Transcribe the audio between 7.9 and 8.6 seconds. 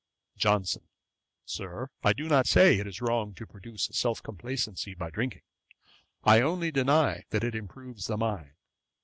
the mind.